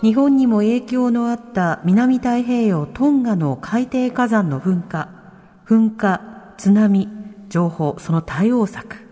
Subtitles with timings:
[0.00, 5.08] 日本にも影響のあった南太平洋トンガの海底火山の噴火。
[5.66, 6.20] 噴火、
[6.56, 7.08] 津波、
[7.48, 9.08] 情報、その対応策。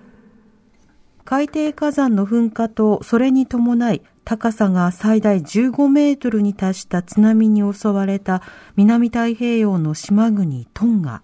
[1.24, 8.43] 海底火山の噴火とそれに伴い高さが最大15メートルに達した津波に襲われた
[8.77, 11.23] 南太平洋の島国トンガ。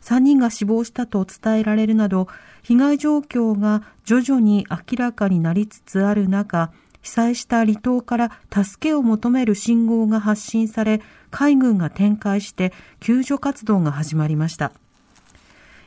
[0.00, 2.26] 3人が死亡したと伝えられるなど、
[2.62, 14.72] 被害状況が徐々に明らかになりつつある中、被災した離島から助けを求める信号が発信され、海軍が展開して救助活動が始まりました。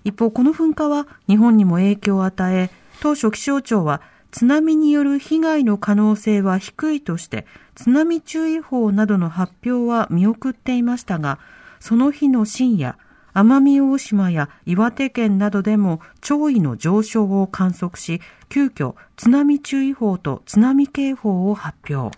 [0.04, 2.70] 一方、この噴火は日本にも影響を与え、
[3.02, 11.39] 当初気象庁は津波による被害の可能性は低いとして、津波注意報などの発表は見送っていましたが、
[11.80, 12.98] その日の深夜、
[13.34, 18.22] 奄美大島や岩手県などでも潮位の上昇を観測し、
[18.56, 22.17] 急遽津波注意報と津波警報を発表。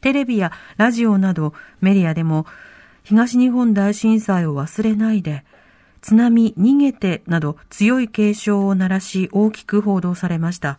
[0.00, 1.52] テレビやラジオなど
[1.82, 2.46] メディアでも
[3.02, 5.44] 東日本大震災を忘れないで、
[6.00, 10.78] 津波逃げてなど強い警鐘を鳴らし大きく報道されました。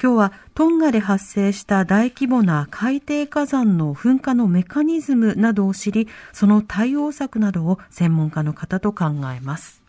[0.00, 9.81] 今日はトンガで発生した大規模な海底火山の噴火のメカニズムなどを知り、その対応策などを専門家の方と考えます。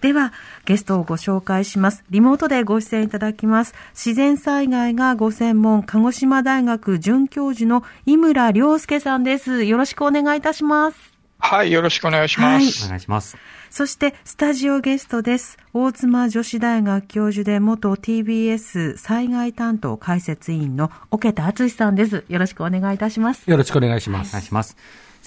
[0.00, 0.32] では、
[0.64, 2.04] ゲストをご紹介します。
[2.10, 3.74] リモートでご出演いただきます。
[3.94, 9.64] 自然災害がご専門、鹿児島大学准教授の井村良介さんです。
[9.64, 11.18] よろしくお願いいたします。
[11.40, 12.84] はい、よろしくお願いします。
[12.84, 13.36] お願いします。
[13.70, 15.58] そして、スタジオゲストです。
[15.72, 22.24] 大妻女子大学教授で元 TBS 災害担当解説委員の桶田敦さんです。
[22.28, 23.50] よろしくお願いいたします。
[23.50, 24.30] よろしくお願いします。
[24.30, 24.76] お願いします。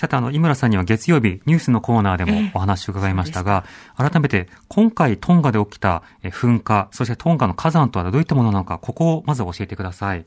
[0.01, 10.25] さて、あの、井村さんには月曜日、ニュースのコーナーでもお話を伺いましたが、改めて、今回トンガで起きたえ噴火、そしてトンガの火山とはどういったものなのか、ここをまず教えてください。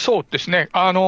[0.00, 0.68] そうですね。
[0.72, 1.00] あの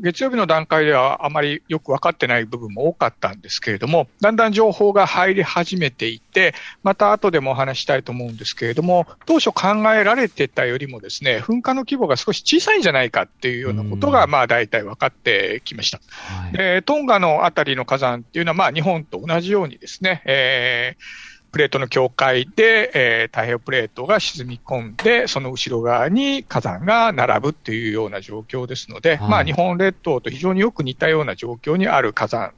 [0.00, 16.00] 月曜日の段階ではあまりよく分かってない部分も多かったんですけれども、だんだん情報が入り始めていて、また後でもお話したいと思うんですけれども、当初考えられてたよりもですね、噴火の規模が少し小さいんじゃないかっていうようなことが、うんまあ大体分かってきました。
[16.14, 16.52] はい。
[16.52, 32.52] でトンガのあたりの火山っていうのは、まあ、日本と同じようにですね、えープレートの境界で、えー太平洋プレートが沈み込んで、その後ろ側に火山が並ぶっていうような状況ですので、はいまあ、日本列島と非常によく似たような状況にある火山、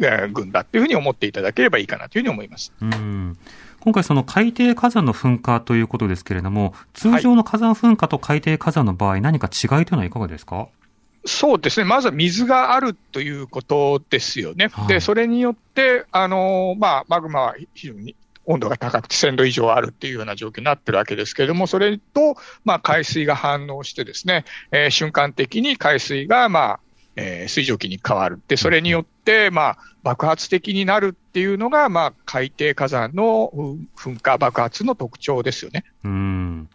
[0.00, 2.72] えー群だっていうふうに思っていただければいいかなというふうに思います。
[2.82, 3.38] うん。
[3.78, 10.66] 今回その海底火山の噴火ということですけれども、通常の火山噴火と海底火山の場合、何か違いというのはいかがですか？
[11.24, 14.68] そうですね、まずは水があるということですよね。
[14.72, 26.80] はいで、それによって、あのーまあ、マグマは非常に温度が高くて1000度以上あるっていうような状況になってるわけですけれども、それと、まあ、海水が反応してですね、えー瞬間的に海水が、まあ、
[27.16, 28.40] えー水蒸気に変わる。
[28.48, 33.52] で、それによって、まあ、爆発的になるっていうのが、まあ、海底火山の
[33.96, 35.84] 噴火爆発の特徴ですよね。
[36.04, 36.68] うん。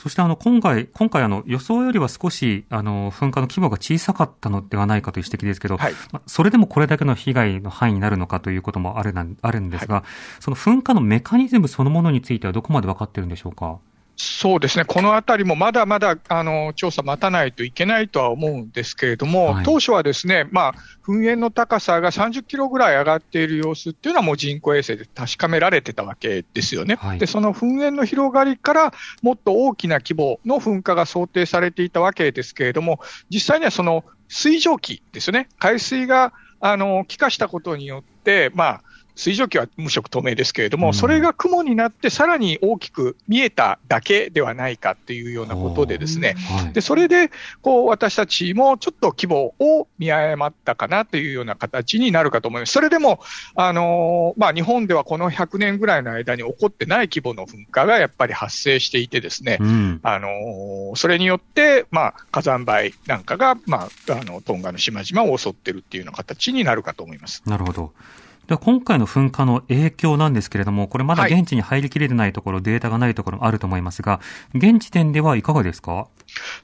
[0.00, 5.92] そしてあの、今回、今回あの、予想よりは少し、あの、噴火の規模が小さかったのではないかという指摘ですけど、はい。
[6.10, 10.02] まあそれでもこれだけの被害の範囲になるのかということもあるなあるんですが、
[10.40, 13.78] その噴火のメカニズムそのものについてはどこまで分かってるんでしょうか？
[14.22, 19.64] そうですね、このあたりもまだまだあの調査待たないといけないとは思うんですけれども、はい。
[19.64, 20.74] 当初はですね、まあ、
[21.06, 26.96] 噴煙の高さが30キロぐらい上がっている様子っていうのは、もう人工衛星で確かめられてたわけですよね。
[26.96, 27.18] はい。
[27.18, 28.92] で、その噴煙の広がりから、
[29.22, 38.82] もっと大きな規模の噴火が想定されていたわけですけれども、実際にはその水蒸気ですよね、海水があの気化したことによって、まあ、
[39.20, 47.30] 水蒸気は無色透明ですけれども、うんそれが雲になって、さらに大きく見えただけではないかっていうようなことでですね、はいでそれで
[47.62, 52.72] こう私たちもちょっと規模を見誤ったかなというような形になるかと思います。
[52.72, 53.20] それでも、
[53.54, 60.00] あのーまあ、日本ではこの100年ぐらいの間に起こってない規模の噴火がやっぱり発生していてですね、うん。
[60.02, 67.42] あのーそれによって、まあ、火山灰なんかが、まあ、あのトンガの島々を襲ってるっていうような形になるかと思います。
[67.46, 67.92] なるほど。
[68.50, 71.32] では今回の噴火の影響なんですけれども、これまだはい。
[71.32, 74.18] 現地に入りきれてないところ、データがないところもあると思いますが、
[74.56, 76.08] 現時点ではいかがですか？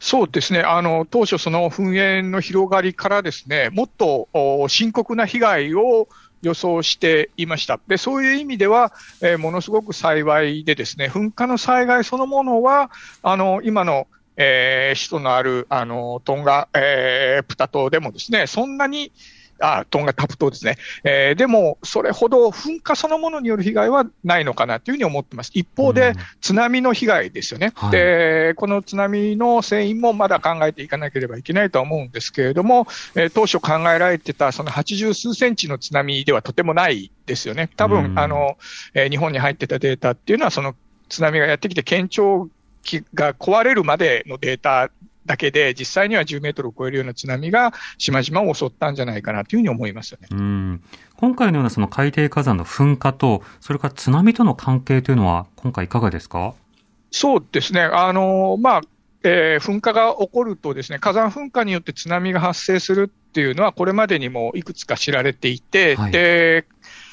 [0.01, 4.29] そうですね、あの当初、その噴煙の広がりからですね、もっと
[4.67, 6.09] 深刻な被害を
[6.43, 7.79] 予想していました。
[7.87, 12.91] で、そういう意味では、えー、ものすごく幸いでですね、噴火の災害そのものは、
[13.23, 19.13] あの、今の、えー、首都のある、あの、トンガ、えー、プタ島でもですね、そんなに、
[19.61, 20.77] あ、トンガタプ島ですね。
[21.05, 25.51] えー、でも、それほど噴火そのものによる被害はないのかなというふうに思ってます。
[25.55, 37.71] 一方で、津波の被害ですよね、はい、で、この津波の成因もまだ考えていかなければいけないとは思うんですけれども、えー、当初考えられてたその80数センチの津波ではとてもないですよね。
[37.77, 38.57] 多分、あの、
[38.95, 40.75] えー、日本に入ってたデータっていうのは、その
[41.09, 42.49] 津波がやってきて県庁
[42.83, 44.91] 機が壊れるまでのデータ
[45.27, 50.29] だけで、実際には10メートルを超えるような津波が島々を襲ったんじゃないかなというふうに思いますよね。
[50.31, 50.83] うん
[51.17, 56.55] 今回のようなその海底火山の噴火と、それから津波との関係というのは、今回いかがですか？
[57.11, 57.81] そうですね。
[57.83, 58.81] あの、まあ、
[59.23, 66.67] えー、噴火が起こるとですね、火山噴火によって津波が発生するっていうのは、これまでにもいくつか知られていて、はい、で、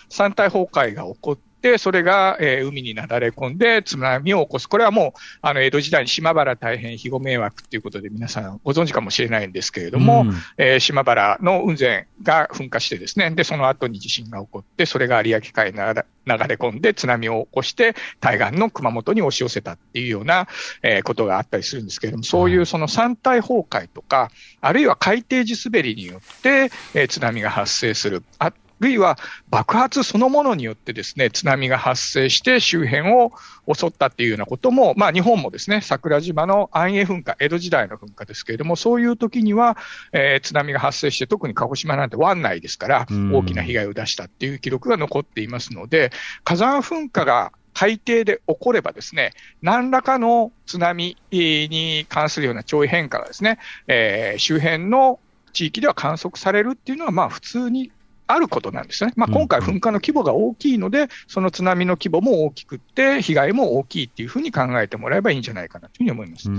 [0.09, 4.67] 山体崩壊が起こって、で、それが、えー、海になだれ込んで津波を起こす。
[4.67, 20.47] これはもう、あの、江戸時代に島原大変肥後迷惑ということで皆さんご存知かもしれないんですけれども、うん、えー、島原の雲仙が噴火してですね、で、その後に地震が起こって、それが有明海に流れ込んで津波を起こして、対岸の熊本に押し寄せたっていうような、
[20.81, 24.31] えー、ことがあったりするんですけれども、そういうその山体崩壊とか、
[24.61, 28.23] あるいは海底地滑りによって、えー、津波が発生する。
[28.39, 29.17] あるいは
[29.49, 33.31] 爆発そのものによってですね、津波が発生して周辺を
[33.73, 39.77] 襲ったっていうようなことも、まあ日本もですね、桜島の安永噴火、江戸時代の噴火ですけれども、そういう時には、
[40.11, 46.11] えー、津波が発生して、特に鹿児島なんて湾内ですから、大きな被害を出したっていう記録が残っていますので、
[46.43, 49.31] 火山噴火が海底で起こればですね、
[49.61, 55.19] 何らかの津波に関するような潮位変化がですね、えー、周辺の
[55.53, 57.91] 地域では観測されるっていうのは、まあ普通に
[58.27, 59.13] あることなんですね。
[59.15, 66.49] まあ、今回噴火の規模が大きいので、その津波の規模も大きくって、被害も大きいっていうふうに考えてもらえばいいんじゃないかなというふうに思います。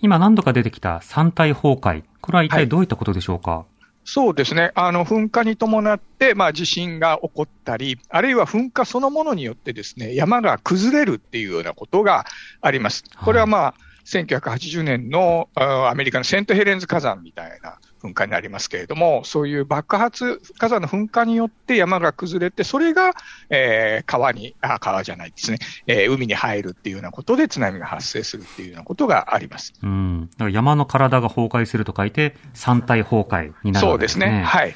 [0.00, 2.04] 今何度か出てきた山体崩壊。
[2.20, 3.64] これは一体どういったことでしょうか、はい
[4.02, 4.72] そうですね。
[4.74, 12.24] あの、噴火に伴って、まあ、地震が起こったり、あるいは噴火そのものによってですね、山が崩れるっていうようなことが
[12.60, 13.04] あります。
[13.22, 13.74] これはまあ、
[14.06, 23.12] 1980年のアメリカのセントヘレンズ火山みたいな噴火になりますけれども、そういう爆発、火山の噴火によって山が崩れて、それが、
[23.50, 29.74] えー、川に、あ、川じゃないですね、えー、海に入るっていうようなことで津波が発生するっていうようなことがあります。
[29.82, 30.30] うん。
[30.32, 34.26] だから山の体が崩壊すると書いて、山体崩壊になるわけですね。
[34.26, 34.44] そうですね。
[34.44, 34.74] はい。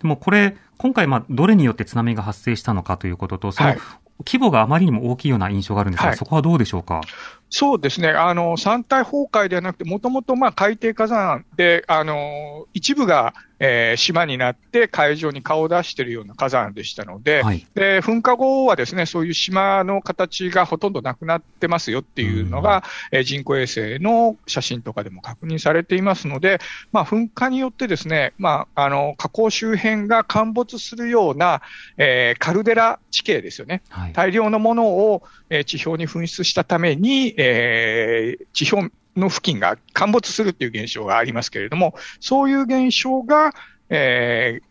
[0.00, 3.74] でもこれ、今回、まあ、どれによって津波が発生したのかということと、その、
[4.18, 7.00] 規模があまりにも大きいような印象があるんですが、はい、そこはどうでしょうか？
[7.48, 22.82] そうですね、あの山体崩壊ではなくて、もともと海底火山で、あの一部がえー、島になって海上に顔を出しているような火山でしたので、はい、で、噴火後はですね、そういう島の形がほとんどなくなってますよっていうのが、
[23.12, 26.60] うん、えー、人工衛星の写真とかでも確認されていますので、
[26.90, 31.62] まあ、噴火によってですね、まあ、あの、火口周辺が陥没するような、
[31.96, 33.82] えー、カルデラ地形ですよね。
[33.88, 43.52] はい、大量のものを、えー、地表に噴出したために、えー、地表の付近が陥没するっていう現象がありますけれども、そういう現象が、
[43.90, 44.62] えー、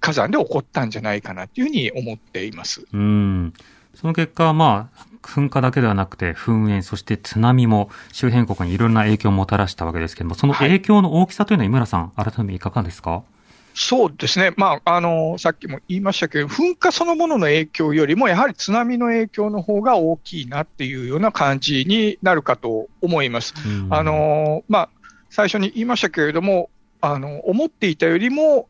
[0.00, 2.86] 火山で起こったんじゃないかなというふうに思っています。
[2.92, 3.52] うん。
[3.94, 13.22] その結果、まあ、噴火だけではなくて、噴煙、そして津波も周辺国にいろんな影響をもたらしたわけですけれども、その影響の大きさというのは、井村さん、改めていかがですか？
[13.80, 23.54] そうですね、まああのさっきも言いましたけど、噴火そのものの影響よりも、やはり津波の影響の方が大きいなっていうような感じになるかと思います。
[23.90, 24.90] あのまあ、
[25.30, 26.70] 最初に言いましたけれども、
[27.00, 28.68] あの思っていたよりも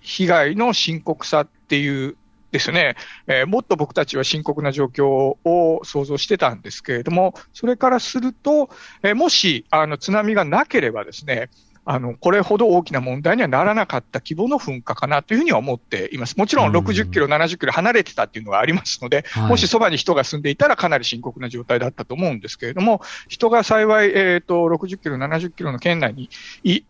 [0.00, 2.16] 被害の深刻さっていう
[2.52, 2.94] ですね、
[3.26, 8.70] えー、もっと僕たちは深刻な状況を想像してたんですけれども、それからすると、
[9.02, 11.50] えー、もしあの津波がなければですね、
[11.88, 16.36] あの、これほど大きな問題にはならなかった規模の噴火かなというふうには思っています。
[16.36, 26.28] もちろん60キロ、70キロ離れてたっていうのがありますので、はい、もしそばに人が住んでいたらかなり深刻な状態だったと思うんですけれども、人が幸い、えっ、ー、と、60キロ、70キロの圏内に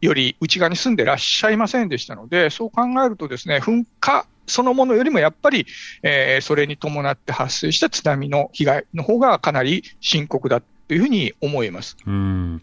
[0.00, 5.66] より内側に住んでらっしゃいませんでしたので、そう考えるとですね、噴火そのものよりもやっぱり、
[6.02, 11.96] えー、それに伴って発生した津波の被害の方がかなり深刻だというふうに思います。
[12.06, 12.62] うん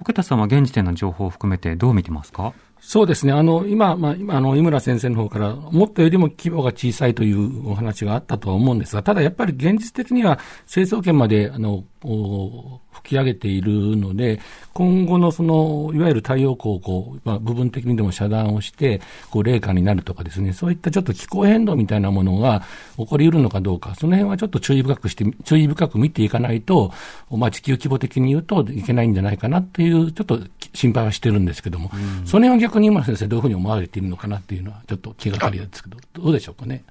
[0.00, 2.52] 奥田さんは現時点の情報を含めてどう見てますか？
[2.80, 3.32] そうですね。
[3.32, 14.40] あの、今、まあ、今、あの、井村先生の方から、思ったよりも規模が小さいというお話があったとは思うんですが、ただやっぱり現実的には、成層圏まで、あの、吹き上げているので、
[14.72, 22.62] 今後のその、いわゆる太陽光をこう、まあ、部分的にでも遮断をして、こう、冷夏になるとかですね、そういったちょっと気候変動みたいなものが
[22.96, 26.92] 起こり得るのかどうか、その辺はちょっと注意深くして、注意深く見ていかないと、
[27.30, 30.40] まあ、地球規模的に言うといけないんじゃないかなっていう、ちょっと
[30.72, 36.84] 心配はしてるんですけども、うん、その辺は逆に今先生どういうふうに思われているのかなっていうのは、ちょっと気がかりですけど、どうでしょうかね。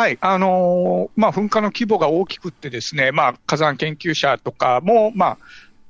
[0.00, 5.38] はい、あのー、まあ、噴火の規模が大きくってですね、まあ、火山研究者とかも、まあ、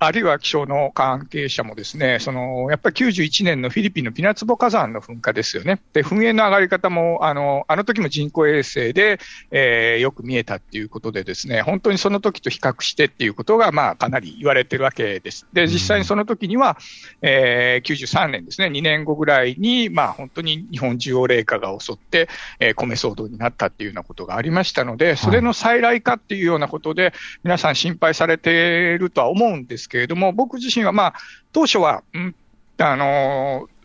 [0.03, 5.79] あるいは気象の関係者もですね、その、やっぱり91年のフィリピンのピナツボ火山の噴火ですよね。
[5.93, 15.47] で、噴煙の上がり方も、あの、あの時も人工衛星で、えー、よく見えたっていうことでですね、本当にその時と比較してっていうことが、まあ、かなり言われてるわけです。
[15.53, 16.79] で、実際にその時には、
[17.21, 27.13] えー、93年ですね、2年後ぐらいに、まあ、本当に日本中央冷夏が襲って、えー、米騒動になったっていうようなことがありましたので、それの再来化っていうようなことで、
[27.45, 31.15] 皆さん心配されているとは思うんですけれども、僕自身は、まあ、
[31.53, 32.35] 当初は、うん、
[32.79, 33.80] あのー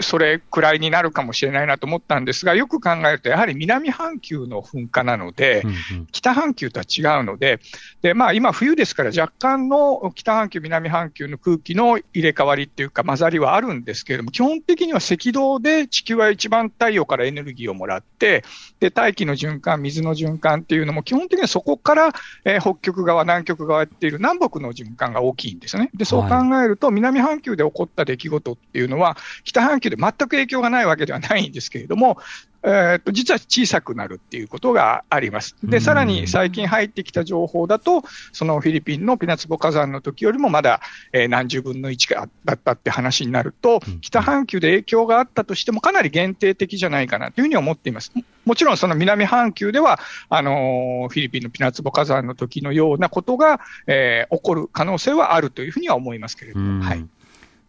[0.00, 7.60] それくらいになるかもしれないなと思ったんですが、よく考えると、やはり南半球の噴火なので、うんうん、北半球とは違うので、
[8.02, 18.44] でまあ、今、冬ですから、若干の北半球、南半球の空気の入れ替わりっていうか、混ざりはあるんですけれども、基本的には赤道で地球は一番太陽からエネルギーをもらって、
[18.80, 22.12] で大気の循環、水の循環っていうのも、基本的にはそこから、
[22.44, 25.90] えー、北極側、南極側っていう南北の循環が大きいんですね。
[25.94, 32.18] でそう考えると、南半球で起こった出来事っていうのは、北半球球で全く影響がないわけではないんですけれども、
[32.62, 35.56] えー、と実は小さくなるっていうことがあります。
[35.62, 38.02] で、さらに最近入ってきた情報だと、
[38.32, 40.80] そのフィリピンのピナツボ火山の時よりもまだ、
[41.12, 48.12] えー、何十分の1だったって話になると、北半球で影響があったとしても、かなり限定的じゃないかなというふうに思っています。
[48.44, 56.82] もちろんその南半球では、あのー、フィリピンのピナツボ火山の時のようなことが、えー、起こる可能性はあるというふうには思いますけれども。
[56.82, 57.06] はい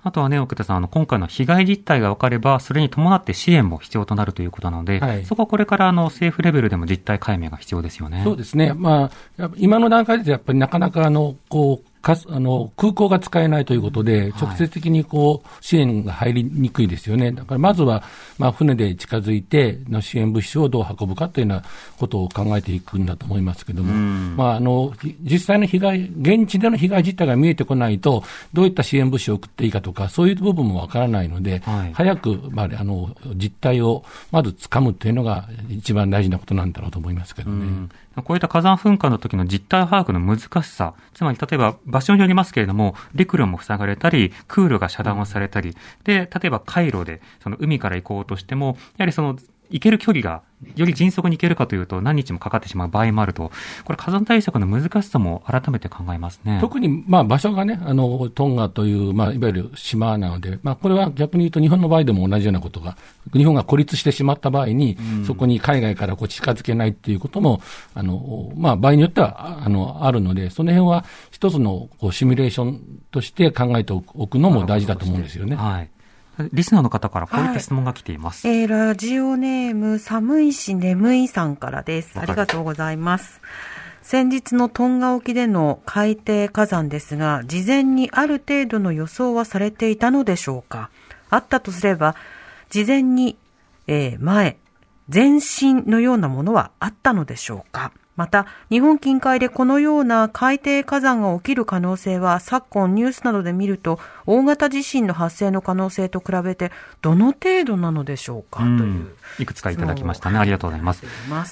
[0.08, 8.22] あとはね、奥田さん、あの、今回の被害実態が分かれば、それに伴って支援も必要となるということなので、はい、そこはこれからあの政府レベルでも実態解明が必要ですよね。
[8.24, 8.74] そうですね。
[8.76, 17.34] まあ、今の段階でやっぱりなかなかあの、こう、かあの空港が使えないということで、直接的にこう支援が入りにくいですよね。
[17.34, 18.04] だからまずは、
[18.38, 21.64] まあ、船で近づいての支援物資をどう運ぶかというような
[21.98, 23.94] ことを考えていくんだと思いますけれども、
[24.38, 28.24] まあ、あの実際の被害、現地での被害実態が見えてこないと、
[28.54, 37.90] どういった支援物資を送っていいかとか、そういう部分もわからないので、はい、早く、まあ、あの実態をまずつかむというのが一番大事なことなんだろうと思いますけどね。
[38.24, 49.38] こういった火山噴火の時の実態把握の難しさ、つまり例えば場所によりますけれども、陸路も塞がれたり、空路が遮断をされたり、で、例えば海路で、その海から行こうとしても、やはりその
[49.70, 50.42] 行ける距離が
[50.76, 53.52] より迅速に行けるかというと何日もかかってしまう場合もあると、
[53.86, 56.58] これ火山対策の難しさも改めて考えますね。
[56.60, 62.98] 特に、まあ場所がね、あの、トンガという、まあいわゆる島なので、まあこれは逆に言うと日本の場合でも同じようなことが、
[63.34, 67.62] 日本が孤立してしまった場合に、うん、そこに海外からこう近づけないっていうことも、
[67.94, 72.82] あの、まあ場合によっては、あの、あるので、その辺は一つのこうシミュレーション
[73.12, 75.56] として考えておくのも大事だと思うんですよね。
[75.56, 75.90] はい。
[76.52, 78.48] リスナーの方からこういった質問が来ています。
[78.48, 82.20] はい、えー、ラジオネーム、寒いし眠いさんからです。
[82.20, 83.42] ありがとうございます。
[84.04, 90.90] 先日のトンガ沖での海底火山ですが、事前にある程度の予想はされていたのでしょうか？
[91.30, 92.16] あったとすれば、
[92.70, 93.36] 事前に、
[93.88, 94.58] えー、前、
[95.14, 97.92] 前進のようなものはあったのでしょうか？
[98.18, 106.72] また、日本近海でこのような海底火山が起きる可能性は、昨今ニュースなどで見ると、大型地震の発生の可能性と比べて、
[107.02, 109.16] どの程度なのでしょうか、という。
[109.40, 110.40] いくつかいただきましたね。
[110.40, 111.06] ありがとうございます。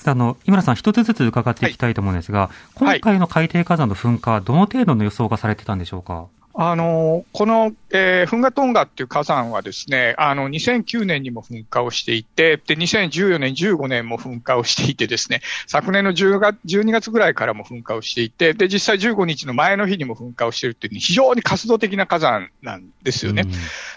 [0.09, 6.25] あの、井村さん、一つずつ伺っていきたいと思うんですが、はい、今回の海底火山の噴火、どの程度の予想がされてたんでしょうか？
[6.57, 23.43] あのこの、えー、フンガトンガっていう火山はですね、あの2009年にも噴火をしていて、で2014年、15年も噴火をしていてですね、昨年の10月12月ぐらいからも噴火をしていて、で実際15日の前の日にも噴火をしているっていう、非常に活動的な火山なんですよね。
[23.45, 23.51] うん、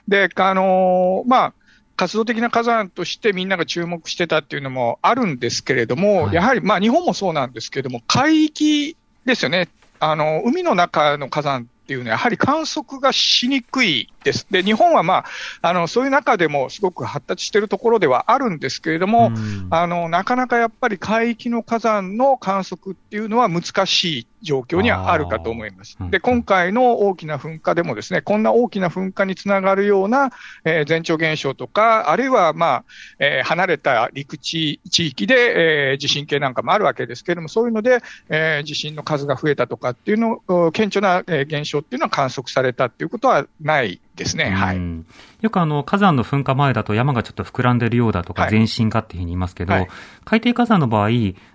[0.09, 1.53] で、あのまあ
[1.95, 8.97] 活動的な火山としてみんなが注目してたっていうのもあるんですけれども、はい、やはり、まあ、日本もそうなんですけれども、海域
[9.27, 9.69] ですよね、
[10.01, 14.47] あの海の中の火山っていうのは、やはり観測がしにくいです。
[14.51, 15.25] で、日本はま
[15.63, 19.33] あ、あの、そういう中でもすごく発達しているところではあるんですけれども、
[19.71, 25.97] あの、なかなかやっぱり海域の火山の観測っていうのは難しい状況にはあるかと思います。
[26.11, 30.31] で、今回の大きな噴火でもですね、こんな大きな噴火につながるような、
[30.65, 32.85] えー前兆現象とか、あるいは、まあ、
[33.19, 44.51] えー離れた陸地地域で、えー地震計なんかもあるわけですけれども、そういうので、えー地震の数が増えたとかっていうの、お顕著な、えー現象っていうのは観測されたっていうことはないですね。
[44.51, 44.77] はい。
[44.77, 45.07] うん
[45.41, 49.89] よくあの、火山の噴火前だと山がちょっと膨らんでるようだとか、はい全身がっていうふうに言いますけど、はい
[50.25, 51.09] 海底火山の場合、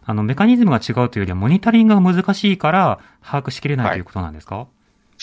[0.06, 4.68] あの、メカニズムが違うというよりは、モニタリングが難しいから、把握しきれないということなんですか、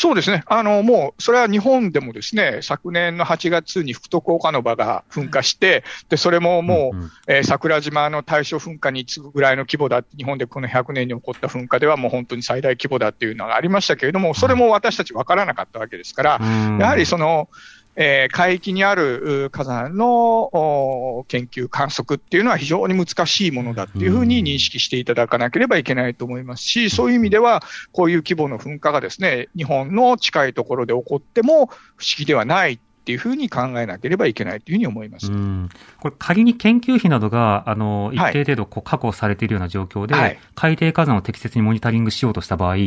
[0.01, 0.45] そうですね。
[0.47, 7.11] あの、もう、それは日本でもですね、昨年の8月に福徳岡ノ場が噴火して、で、それももう、うんうん。
[7.27, 16.79] えー桜島の対象噴火に次ぐぐらいの規模だって、日本でこの100年に起こった噴火ではもう本当に最大規模だっていうのがありましたけれども、それも私たち分からなかったわけですから、うん。
[16.79, 17.51] やはりその、
[17.97, 31.67] えー海域にあるう火山のお研究、観測っていうのは非常に難しいものだっていうふうに認識していただかなければいけないと思いますし、そういう意味では、こういう規模の噴火がですね、日本の近いところで起こっても
[31.97, 35.33] 不思議ではないっていうふうに考えなければいけないというふうに思います。
[35.33, 35.69] うん。
[35.99, 38.33] これ、仮に研究費などが、あの、一はい。
[38.33, 40.39] 定程度こう確保されているような状況で、はい。
[40.55, 42.85] 海底火山を適切にモニタリングしようとした場合、どう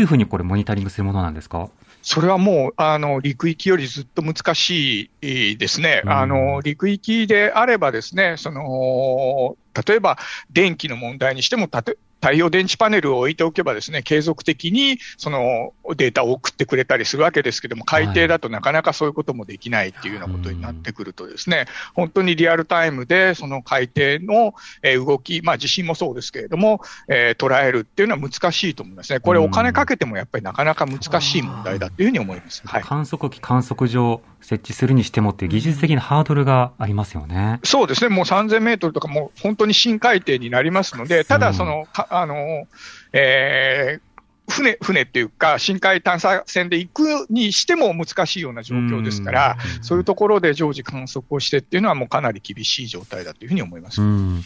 [0.00, 1.70] いうふうにこれモニタリングするものなんですか、
[2.06, 6.02] それはもう、あの、陸域よりずっと難しいですね。
[6.04, 10.16] うんあの、陸域であればですね、その、例えば
[10.48, 29.20] 電気の問題にしても、たと太陽電池パネルを置いておけばですね、継続的にそのデータを送ってくれたりするわけですけども、海底だとなかなかそういうこともできないっていうようなことになってくるとですね、本当にリアルタイムでその海底のえー動き、まあ地震もそうですけれども、えー捉えるっていうのは難しいと思いますね。
[29.20, 32.62] これお金かけてもやっぱりなかなか難しい問題だというふうに思います。
[32.64, 32.82] はい。
[32.82, 37.60] 観測機、観測所設置するにしてもって技術的なハードルがありますよね。
[37.64, 42.66] そうですね、もう3000メートルとか、もう本当に深海底になりますので、たうんだ、その、かあの、
[43.12, 44.00] えー
[44.48, 49.82] 船、船っていうか、深海探査船で行くにしても難しいような状況ですから、うん。
[49.82, 54.00] そういうところで常時観測をしてっていうのはもうかなり厳しい状態だというふうに思います。
[54.00, 54.44] うん。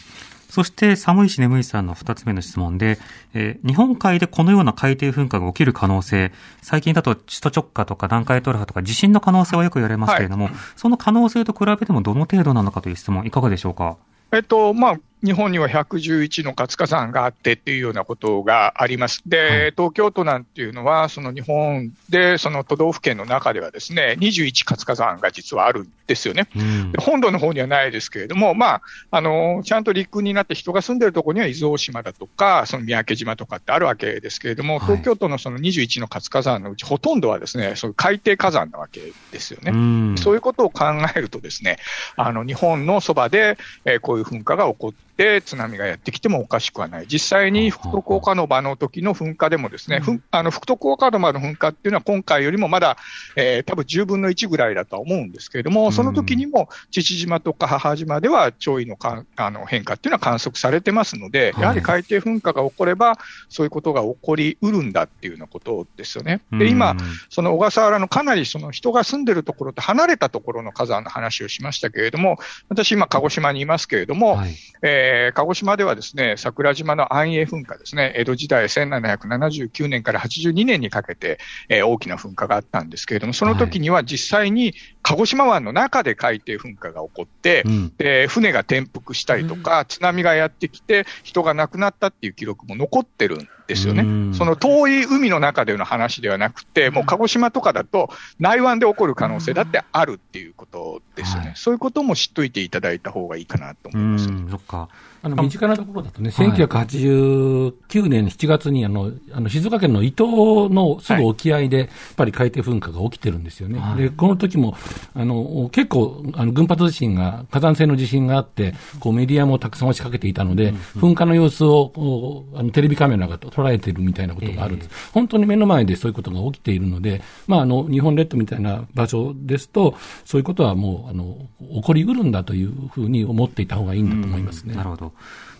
[0.49, 2.97] そして、寒いし眠いさんの二つ目の質問で、
[3.35, 6.31] えー日本海でこのような海底噴火が起きる可能性、
[6.63, 13.97] 最近だと首都直下とか南海トラフとか地震の可能性はよく言われますけれども、その可能性と比べてもどの程度なのかという質問、いかがでしょうか？
[14.33, 19.21] えっと、まあ、日本には111の活火山があってっていうようなことがあります。
[19.25, 26.47] で、はい東京都なんていうのは、その日本で、その都道府県の中ではですね、21活火山が実はあるんですよね。
[26.55, 28.81] うんで本土の方にはないですけれども、まあ、
[29.11, 39.71] あの、ちゃんと陸になって人が住んでるところには伊豆大島だとか、その三宅島とかってあるわけですけれども、はい東京都のその21の活火山のうちほとんどはですね、そういう海底火山なわけですよね。
[39.71, 41.77] うんそういうことを考えるとですね、
[42.17, 45.10] あの、日本のそばで、えーこういう噴火が起こって、
[45.41, 47.05] 津波がやってきてもおかしくはない。
[47.07, 52.97] 実際に福徳岡ノ場の時の噴火でもですね、ふんあの、福徳岡ノ場の噴火っていうのは今回よりもまだ、
[53.35, 61.61] えー多分10分の1ぐらいだとは思うんですけれども、その時にも父島とか母島では潮位のかあの変化っていうのは観測されてますので、はい。
[61.61, 63.17] やはり海底噴火が起これば、
[63.49, 66.41] そういうことが起こりうるんだっていうようなことですよね。
[66.51, 66.95] で、今、
[67.29, 72.37] その小笠原のかなりその人が住んでるところと離れたところの火山の話をしましたけれども、
[72.69, 74.55] 私今鹿児島にいますけれども、はい。
[74.81, 87.93] えー鹿児島ではですね、桜島の安永噴火ですね、江戸時代1779年から82年にかけて、えー大きな噴火があったんですけれども、その時には実際に鹿児島湾の中で海底噴火が起こって、うん。
[87.97, 94.03] で船が転覆したりとか、津波がやってきて、人が亡くなったっていう記録も残ってるんですよね。
[94.03, 101.47] うんその遠い海の中での話ではなくて、もう鹿児島とかだと、内湾で起こる可能性だってあるっていうことですよね。
[101.47, 104.29] はいそういうことも知っといていただいた方がいいかなとう思います。
[104.29, 104.89] ん、そっか。
[105.23, 113.79] あの、身近なところだとね、はい1989年7月にあの、あの、静岡県の伊東のすぐ沖合で、やっぱり海底噴火が起きてるんですよね。
[113.79, 114.75] はいで、この時も、
[115.13, 125.11] あの、結構、あの、群発地震が、火山性の地震があって、こう、メディアもたくさん押しかけていたので、噴火の様子を、こうあの、テレビカメラが捉えてるみたいなことがあるんです。
[125.13, 131.37] 本当に目の前でそういうことが起きているので、まあ、あの、日本列島みたいな場所ですと、そういうことはもう、あの、
[131.75, 134.75] 起こりうるんだというふうに思っていた方がいいんだと思いますね。
[134.75, 135.10] なるほど。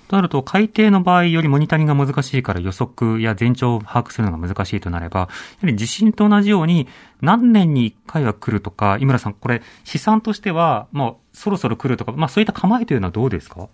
[0.08, 5.32] となると、海底の場合よりモニタリングが難しいから予測や前兆を把握するのが難しいとなれば、やは
[5.68, 6.88] り地震と同じように
[7.22, 13.70] 何年に1回は来るとか、井村さん、これ試算としては、もう、そろそろ来るとか、まあそういった構えというのはどうですか？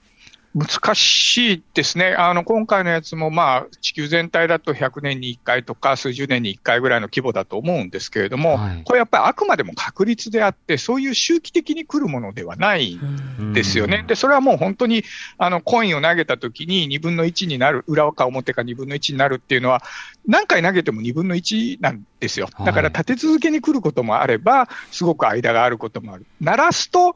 [0.58, 2.16] 難しいですね。
[2.18, 14.04] あの、今回のやつも、まあ、地球全体だと100年に1回とか、数十年に1回ぐらいの規模だと思うんですけれども、はい、これやっぱりあくまでも確率であって、そういう周期的に来るものではないんですよね。
[14.08, 15.04] で、それはもう本当に、
[15.38, 19.84] あの、コインを投げた時に2分の1になる、裏か表か2分の1になるっていうのは、
[20.26, 22.50] 何回投げても2分の1なんですよ。
[22.66, 26.26] だから立て続けに来ることもあれば、すごく間があることもある。
[26.42, 27.16] 鳴らすと、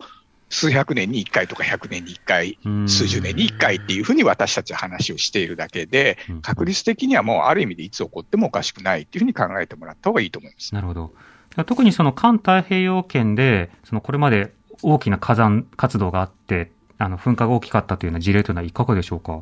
[0.52, 10.76] 数百年に1回とか100年に1回、数十年に1回っていうふうに私たちは話をしているだけで、確率的にはもうある意味でいつ起こってもおかしくないっていうふうに考えてもらった方がいいと思います。
[10.76, 11.14] なるほど。
[11.66, 19.42] 特にその環太平洋圏で、そのこれまで大きな火山活動があって、あの噴火が大きかったというような事例というのはいかがでしょうか？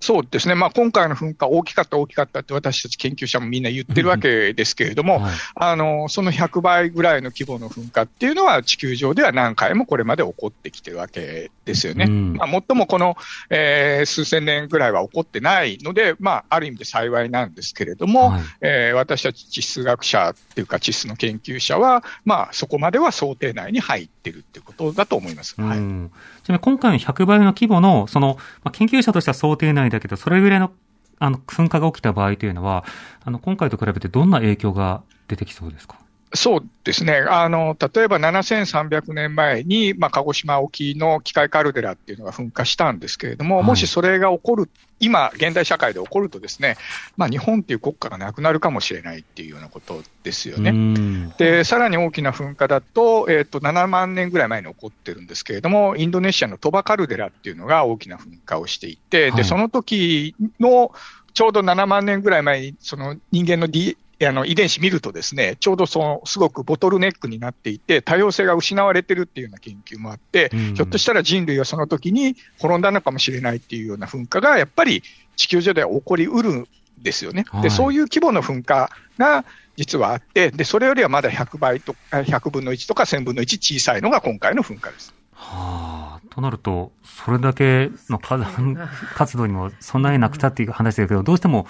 [0.00, 12.06] そうですね、まあ、今回の噴火、大きかった、大きかったって私たち研究者もみんな言ってるわけですけれども、はい、あのその100倍ぐらいの規模の噴火っていうのは、地球上では何回もこれまで起こってきてるわけですよね。
[12.08, 13.16] うん、まあ、もっともこの、
[13.50, 25.60] えー、数千年ぐらいは起こってないので、まあ、ある意味で幸いなんですけれども、はい、えー、私たち地質学者っていうか、地質の研究者は、まあ、そこまでは想定内に入ってるっていうことだと思います。
[25.60, 26.10] はい、ちなみ
[26.54, 30.72] に今回の100倍の規模の、その、まあ、研究者としては想定内だけど、それぐらいの
[31.18, 32.84] あの噴火が起きた場合というのは、
[33.24, 36.05] あの今回と比べてどんな影響が出てきそうですか？
[36.36, 37.24] そうですね。
[37.28, 44.70] あの、例えば7300年前に、まあ、鹿児島沖の機械カルデラっていうのが噴火したんですけれども、はい、もしそれが起こる、
[45.00, 46.76] 今、現代社会で起こるとですね、
[47.16, 51.32] まあ、日本っていう国家がなくなるかもしれないっていうようなことですよね。
[51.38, 60.92] で、さらに大きな噴火だと、えっ、ー、と、7万年ぐらい前に起こってるんですけれども、インドネシアのトバカルデラっていうのが大きな噴火をしていて、はい、で、その時の、
[61.34, 75.02] ちょうど7万年ぐらい前に、その人間の、D あの遺伝子見るとですね、ちょうどそのすごくボトルネックになっていて、多様性が失われてるっていうような研究もあって、うん、ひょっとしたら人類はその時に滅んだのかもしれないっていうような噴火が、やっぱり
[75.36, 77.44] 地球上では起こりうるんですよね。
[77.48, 79.44] はい、で、そういう規模の噴火が
[79.76, 85.14] 実はあって、で、それよりはまだ100倍とか、100分の1とか1000分の1小さいのが今回の噴火です。
[85.32, 91.66] はあ、となると、それだけの火山 活動にも備えなくたっていう話だけど、どうしても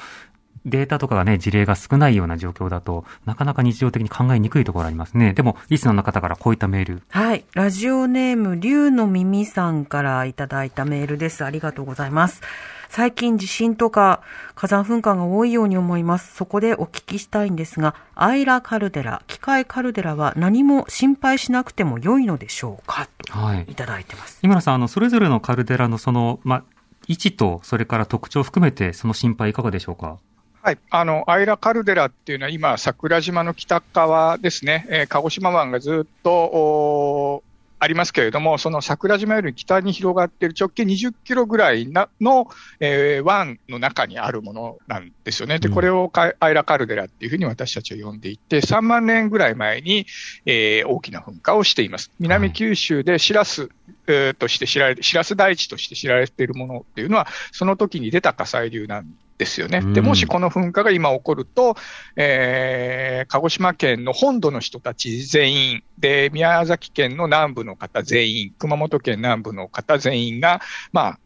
[0.66, 5.32] データとかがね、事例が少ないような状況だと、なかなか日常的に考えにくいところありますね。
[5.32, 7.02] でも、リスナーの方からこういったメール。
[7.08, 7.44] はい。
[7.54, 11.44] ラジオネーム、竜の耳さんからいただいたメールです。
[11.44, 12.42] ありがとうございます。
[12.88, 14.22] 最近地震とか
[14.54, 16.34] 火山噴火が多いように思います。
[16.36, 23.08] そこでお聞きしたいんですが、アイラカルデラ、機械カルデラは何も心配しなくても良いのでしょうか？
[23.18, 24.38] と、い、ただいてます。
[24.42, 26.62] 今田さん、あの、それぞれのカルデラのその、ま、
[27.08, 30.18] 位置と、それから特徴を含めて、その心配いかがでしょうか？
[30.66, 37.44] アイラカルデラっていうのは、今、桜島の北側ですね、えー、鹿児島湾がずっと
[37.78, 42.48] ありますけれども、その桜島より北に広がっている直径20キロぐらいの、
[42.80, 45.58] えー、湾の中にあるものなんですよね。
[45.58, 50.06] で、これをアイラカルデラっていうふうに私たちは呼んでいて、3万年ぐらい前に、
[50.46, 52.10] えー、大きな噴火をしています。
[52.18, 53.68] 南九州でシラス、
[54.06, 59.80] えー、として知られ、シラス大地として知られているものっていうのは、その時に出た火砕流なんですよね。
[59.80, 61.76] で、もしこの噴火が今起こると、
[62.16, 70.60] えー、鹿児島県の本土の人たち全員、で、宮崎県の南部の方全員、熊本県南部の方全員が、
[70.92, 71.18] まあ、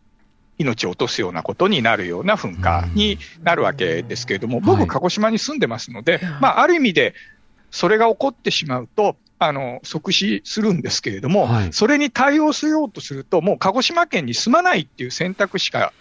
[0.59, 7.15] 命を落とすようなことになるような噴火になるわけですけれども、僕、鹿児島に住んでますので、まあ、ある意味で、
[7.71, 15.95] それが起こってしまうと、あの、即死するんですけれども、はい、それに対応しようとすると、もう鹿児島県に住まないっていう選択しか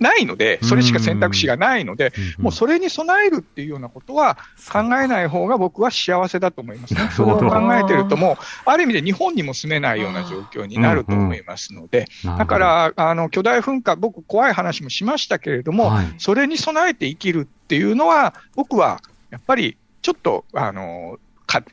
[0.00, 4.36] ないので、それしか選択肢がないので、もうそれに備えるっていうようなことは
[4.72, 7.08] 考えない方が僕は幸せだと思いますね。
[7.14, 12.06] それを考えてるともう、ある意味で日本にも住めないような状況になると思いますので、
[12.38, 21.18] だから、あの、巨大噴火、僕怖い話もしましたけれども、それに備えて生きるっていうのは、僕はやっぱりちょっと、あの、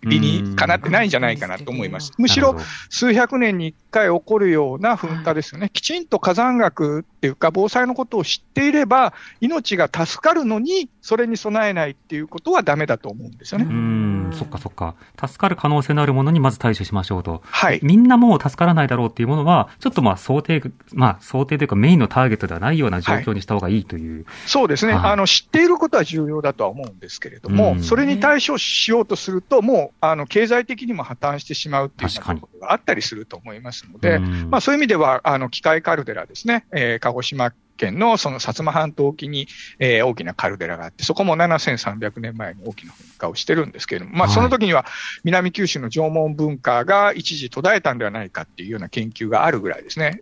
[0.04, 2.12] 理にかなってないんじゃないかなと思います。
[2.18, 2.58] むしろ
[2.90, 5.70] 数百年に1回起こるような噴火ですよね。
[5.72, 13.66] きちんと火山学っていうか、防災のことを知っていれば、命が助かるのに、それに備えないっていうことはだめだと思うんですよね。
[13.66, 14.96] うん、そっかそっか。
[15.20, 17.42] 助かる可能性のあるものにまず対処しましょうと。
[17.46, 17.80] はい。
[17.84, 20.62] みんなもう助からないだろうっていうものは、ちょっとまあ想定、
[20.94, 24.18] まあ想定というかメインのターゲットではないような状況にした方がいいという。
[24.18, 44.86] はい、そうですね、はい、あの、知っていることは重要だとは思うんですけれども、それに対処しようとすると、もう、あの、経済的にも破綻してしまうっていうことがあったりすると思いますので、まあそういう意味では、あの、機械カルデラですね、えー、鹿児島県のその薩摩半島沖に、えー、大きなカルデラがあって、そこも7300年前に大きな噴火をしてるんですけれども、まあ、その時には
[45.26, 50.22] 南九州の縄文文化が一時途絶えたんではないかっていうような研究があるぐらいですね。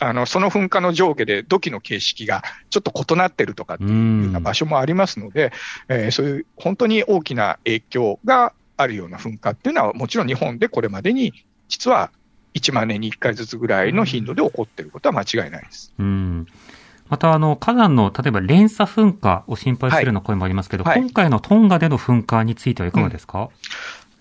[0.00, 5.52] あの、その噴火の上下で土器の形式がちょっと異なってるとかっていうような場所もありますので、
[5.88, 11.32] えー、そういう本当に大きな影響があるような噴火っていうのは、もちろん日本でこれまでに
[11.68, 12.10] 実は
[12.54, 15.92] 1万年に1回ずつぐらいの頻度で起こっていることは間違いないです。
[15.98, 16.46] うん。
[17.08, 20.92] また、あの、火山の、例えば連鎖噴火を心配するような声もありますけど、はい。
[20.94, 23.50] はい、今回のトンガでの噴火についてはいかがですか、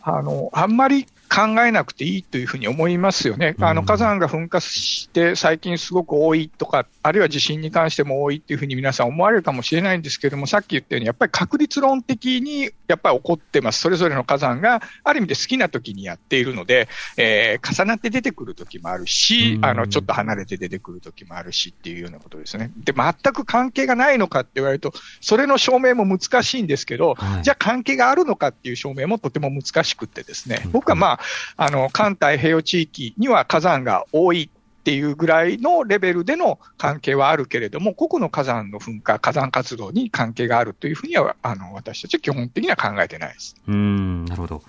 [0.06, 3.56] うん、あの、あんまり考えなくていいというふうに思いますよね。
[3.62, 13.80] あの火山が噴火して最近すごく多いとか、あるいは地震に関しても多いっていうふうに皆さん思われるかもしれないんですけれども、さっき言ったように、やっぱり確率論的にやっぱり起こってます。
[13.80, 22.72] それぞれの火山がある意味で好きな時にやっているので、えー、重なって出てくる時もあるし、あの、ちょっと離れて出てくる時もあるしっていうようなことですね。
[22.84, 31.21] で、全く関係がないのかって言われると、それの証明も難しいんですけど、はい、じゃあ関係があるのかっていう証明もとても難しくってですね、僕はまあ、
[31.58, 34.50] あの、環太平洋地域には火山が多い
[34.82, 43.56] っていうぐらいのレベルでの関係はあるけれども、個々の火山の噴火、火山活動に関係があるというふうには、あの、私たちは基本的には考えてないです。
[43.68, 44.64] うん、なるほど。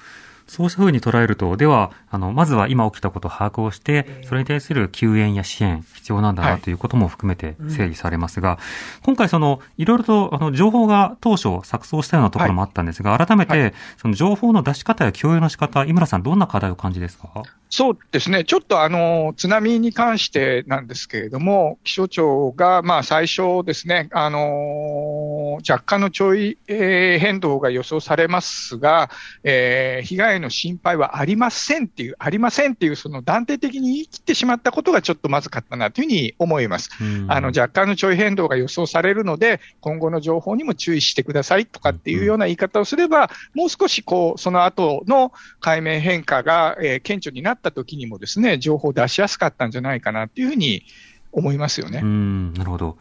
[0.52, 8.58] そうしたふうに捉えると、では、あの、まずは今起きたことを把握をして、それに対する救援や支援、必要なんだなということも含めて整理されますが、はい
[9.02, 17.42] 今回その、いろいろと、あの、情報が当初錯綜したようなところもあったんですが、はい、改めて、その情報の出し方や共有の仕方、井村さん、どんな課題を感じですか？
[17.74, 18.44] そうですね。
[18.44, 29.08] ちょっとあの、津波に関してなんですけれども、気象庁が、まあ最初ですね、あの、若干のちょい、えー、変動が予想されますが、
[29.42, 36.90] えー、被害の心配はありませんっていう、ありませんっていう、その断定的に言い切ってしまったことがちょっとまずかったなというふうに思います。
[37.28, 50.85] あの、若干のちょい変動が予想されるので、今後の情報にも注意してくださいとかっていうような言い方をすれば、もう少しこう、その後の海面変化が、えー、顕著になった時にもですね、情報を出しやすかったんじゃないかなっていうふうに
[51.33, 52.00] 思いますよね。
[52.02, 52.98] うん、なるほど。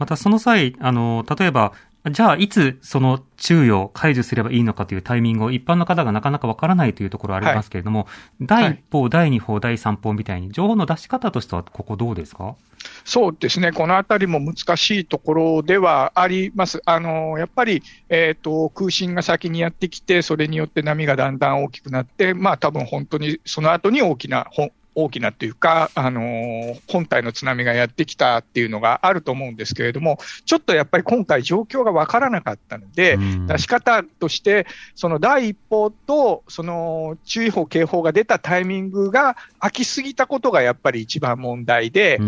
[0.00, 1.74] またその際、あの、例えば、
[2.08, 8.08] じゃあ、いつその注意を解除すればいいのかというタイミングを一般の方がなかなかわからないというところありますけれども、はい、
[8.46, 12.56] 第一報、はい、第二報、第三報みたいに情報の出し方としてはここどうですか？
[13.04, 16.80] そうですね、このあたりも難しいところではあります。
[16.86, 24.46] あのやっぱり、えーと、空振が先にやってきて、それによって波がだんだん大きくなって、まあ多分本当にその後に大きな
[24.94, 42.18] 大きなというか、あのー、本体の津波がやってきたっていうのがあると思うんですけれども、ちょっとやっぱり今回状況がわからなかったので、出し方として、その第一報と、その注意報、警報が出たタイミングが空きすぎたことがやっぱり一番問題で、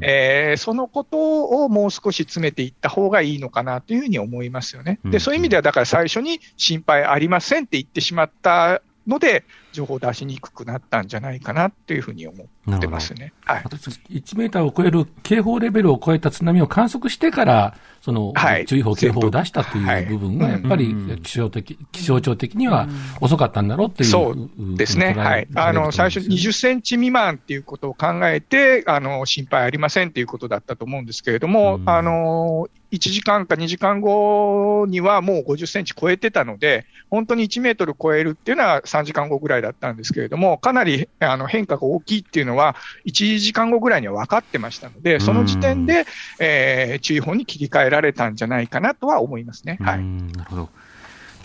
[0.00, 4.98] えー、そのことをもう少し詰めていった方がいいのかなというふうに思いますよね。
[5.04, 9.44] で、そういう意味では、だから最初に心配ありませんって言ってしまったので、
[9.78, 13.32] 情報を出しにくくなったんじゃないかなっていうふうに思ってますね。
[13.44, 22.88] はい、1メーターを超える警報レベルを超えた津波を観測してから、その、はい、注意報、警報を出したという部分が、やっぱり気象的、気象庁的には
[23.20, 24.76] 遅かったんだろうという、そう。
[24.76, 25.14] ですね。
[25.14, 25.48] はい。
[25.54, 42.76] あの、最初20センチ未満っていうことを考えて、あの、心配ありませんっていうことだったと思うんですけれども、あの、1時間か2時間後にはもう50センチ超えてたので、本当に1メートル超えるっていうのは3時間後ぐらいだったんですけれども、かなりあの変化が大きいっていうのは、
[43.06, 46.06] 1時間後ぐらいには分かってましたので、その時点で、
[46.38, 49.78] えー、注意報に切り替えられたんじゃないかなとは思いますね。
[49.80, 50.68] はい、なるほど。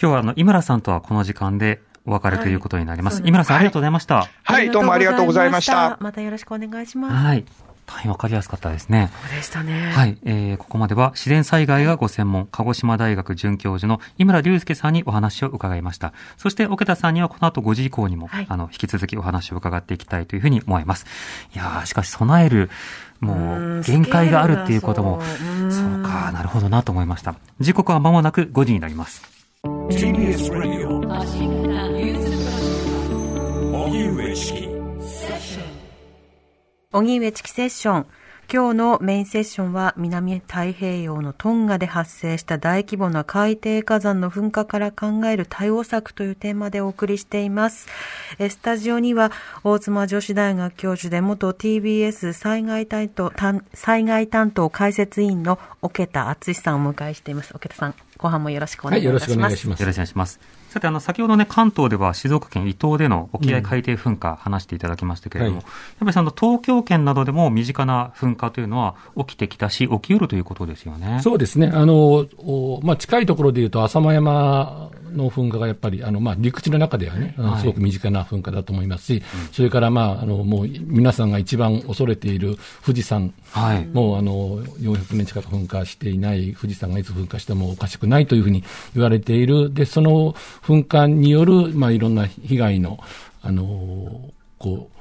[0.02, 3.22] 今日はあの、井村さんとはこの時間でお別れということになります。
[3.22, 4.28] はい、井村さん、ありがとうございました。
[4.44, 5.98] はい、どうもありがとうございました。
[6.02, 7.16] またよろしくお願いします。
[7.16, 7.46] はい。
[7.94, 9.12] 大変わかりやすかったですね。
[9.22, 9.92] そうでしたね。
[9.92, 10.18] はい。
[10.26, 16.14] えー、ここまでは自然災害がご専門、鹿児島大学准教授の井村隆介さんにお話を伺いました。
[16.38, 21.06] そして、桶田さんにはこの後5時以降にも、はい、あの、引き続きお話を伺っていきたいというふうに思います。
[21.54, 22.72] いやー、しかし備える、
[23.20, 25.22] もう、限界があるっていうことも、
[25.70, 27.36] そうか、なるほどなと思いました。
[27.60, 29.22] 時刻は間もなく5時になります。
[29.64, 31.00] TBS Radio
[33.72, 34.73] 荻上
[37.32, 38.06] チキセッション。
[38.52, 47.88] 今日のメインセッションは南太平洋のトンガで発生した大規模な海底火山の噴火から考える対応策というテーマでお送りしています。
[48.38, 49.32] スタジオには
[49.64, 53.32] 大妻女子大学教授で元 TBS 災害担当
[53.74, 57.54] 災害担当解説委員の桶田敦さんをお迎えしています。
[57.56, 59.24] 桶田さん、後半もよろしくお願いします。
[59.30, 59.82] はい、よろしくお願いします。
[59.82, 60.63] よろしくお願いします。
[60.74, 71.20] さて、あの、先ほどね、関東では静岡県伊東での沖合海底噴火、話していただきましたけれども、うんはい、やっぱりその東京圏などでも身近な噴火というのは起きてきたし、起きうるということですよね。
[71.22, 71.70] そうですね。
[71.72, 72.26] あの、
[72.82, 83.86] まあ、近いところでいうと、浅間山の噴火がやっぱり、あの、まあ、陸地の中ではね、すごく身近な噴火だと思いますし、それから、まあ、あの、もう、皆さんが一番恐れている富士山、はい。
[83.86, 88.64] もう、あの、400年近く噴火していない富士山がいつ噴火してもおかしくないというふうに
[88.96, 89.74] 言われている。
[89.74, 93.00] で、その噴火による、まあ、いろんな被害の、
[93.42, 94.94] あの、こう、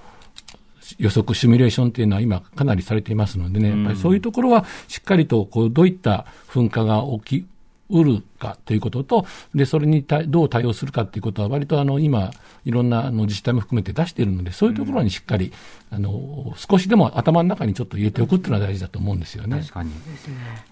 [0.98, 7.46] 予測シミュレーションっていうのは今かなりされていますのでね、やっぱりそういうところはしっかりとこうどういった噴火が起き
[7.92, 12.30] うるかということと、で、それに対どう対応するかということは割とあの今、
[12.64, 15.52] いろんなあの自治体も含めて出しているので、そういうところにしっかり、
[15.90, 19.60] あの、少しでも頭の中にちょっと入れておくっていうのは大事だと思うんですよね。
[19.60, 19.90] 確かに。
[19.90, 19.96] ま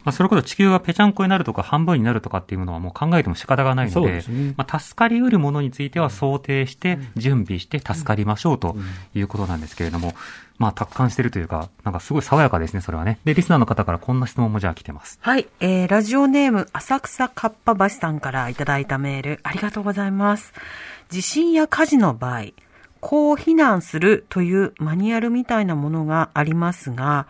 [0.06, 4.54] あ、それこそ地球がぺちゃんこになるとか半分になるとかっていうのはもう考えても仕方がないので、ですね。
[4.56, 8.76] まあ、助かりうるものについては想定して、準備して助かりましょうと
[9.14, 10.14] いうことなんですけれども、
[10.60, 13.18] まあ、達観してるというか、なんかすごい爽やかですね、それはね。
[13.24, 15.18] で、リスナーの方からこんな質問もじゃあ来てます。
[15.22, 20.52] はい、えー、ラジオネーム、浅草かっぱ橋さんからいただいたメール、ありがとうございます。
[21.08, 22.42] 地震や火事の場合、
[23.00, 27.26] こう避難するというマニュアルみたいなものがありますが、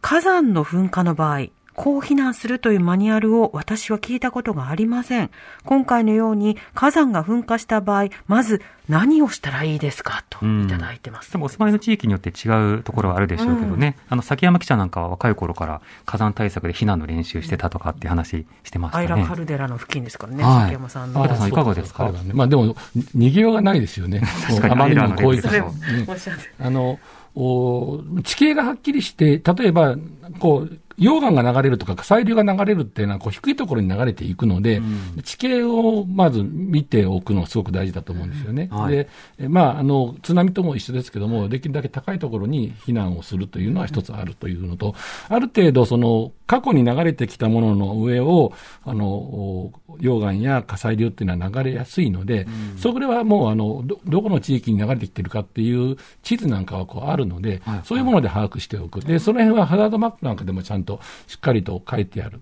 [0.00, 5.30] 火山の噴火の場合、こう避難するというマニュアルを私は聞いたことがありません。
[5.64, 11.32] 今回のように火山が噴火した場合、まず何をしたらいいですかといただいてます。
[11.32, 19.04] でもお住まいの地域によって違うところはあるでしょうけどね、あの、崎山記者なんかは若い頃から火山対策で避難の練習してたとかっていう話してましたね。
[19.04, 21.22] アイラカルデラの付近ですからね、はい崎山さんの。
[21.24, 22.10] あさんいかがですか？
[22.10, 22.74] ねまあでも、
[23.16, 24.20] 逃げようがないですよね。
[24.48, 26.98] 確かにあまりにも広域それもねおっしゃってあの、
[27.36, 29.96] お地形がはっきりして、例えば、
[30.40, 34.82] こう、溶岩が流れるとか火砕流が流れるっていうのはこう低いところに流れていくので、
[35.24, 38.68] 地形をまず見ておくのがすごく大事だと思うんですよね。
[38.70, 39.08] はいで、
[39.38, 44.94] えまあ、あの、津波とも一緒ですけども、できるだけ高いところに避難をするというのは一つあるというのと、
[45.28, 48.52] ある程度その、過去に流れてきたものの上を、
[48.84, 58.98] あの、お溶岩や火砕流っていうのは流れやすいので、それはもう、あの、ど、どこの地域に流れてきてるかっていう地図なんかはこうあるので、はいそういうもので把握しておく。
[58.98, 62.40] で、その辺はハザードマップなんかでもちゃんとしっかりと書いてある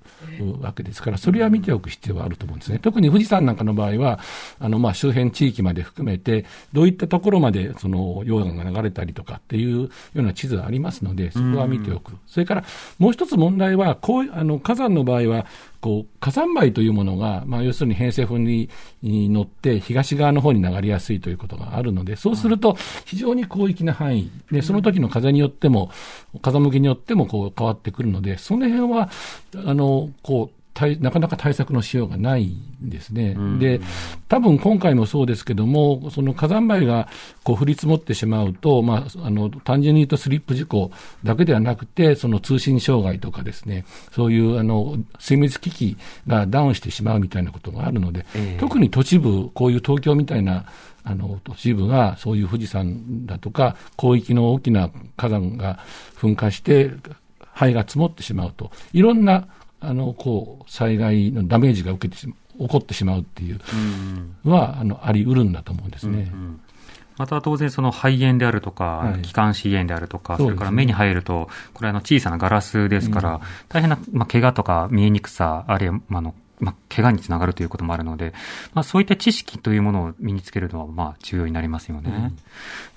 [0.62, 2.79] わけですから、それは見ておく必要はあると思うんですね。
[2.79, 4.21] 特に富士山なんかの場合は、
[4.59, 12.12] あの、まあ、周辺地域まで含めて、どういったところまで、その、溶岩が流れたりとかっていうような地図がありますので、そこは見ておく。
[12.27, 12.64] それから、
[12.99, 15.47] もう一つ問題は、こう、あの、火山の場合は、
[15.81, 18.69] こう、火山灰というものが、まあ、要するに偏西風に
[19.03, 25.91] 乗って、東側の方に流れやすいということがあるので、そうすると、非常に広域な範囲、で、その時の風によっても、
[26.43, 29.11] 風向きによっても、こう、変わってくるので、その辺は、
[29.65, 30.58] あの、こう、
[31.01, 33.37] なかなか対策のしようがないんですね。
[33.59, 33.81] で、
[34.29, 37.09] 多分今回もそうですけども、その火山灰が
[37.43, 40.91] こう降り積もってしまうと、まあ、あの、単純に言うとスリップ事故
[41.25, 50.67] だけではなくて、その通信障害とかですね、そういうあの、精密機器がダウンしてしまうみたいなことがあるので、ええ特に都市部、こういう東京みたいな、
[51.05, 55.79] あの、都市部がそういう富士山だとか、広域の大きな火山が
[56.21, 56.91] 噴火して、
[57.59, 59.49] 灰が積もってしまうと、いろんな、
[59.81, 63.61] あの、こう、災害のダメージが受けてしま起こってしまうっていう
[64.45, 66.31] のは、あの、あり得るんだと思うんですね。
[67.17, 69.23] また当然その肺炎であるとか、はい。
[69.23, 78.33] 気管支炎であるとか、それから目に入ると、これあの小さなガラスですから、大変な、まあ、怪我とか見えにくさ、あるいは、まあ、あの、まあ、怪我につながるということもあるので、
[78.75, 82.33] まあ、そういった知識というものを身につけるのは、まあ、重要になりますよね。